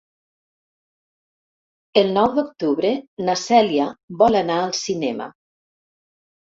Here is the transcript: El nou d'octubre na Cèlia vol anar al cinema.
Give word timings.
El 2.03 2.09
nou 2.17 2.33
d'octubre 2.39 2.95
na 3.31 3.39
Cèlia 3.45 3.89
vol 4.25 4.43
anar 4.45 4.61
al 4.67 4.77
cinema. 4.85 5.33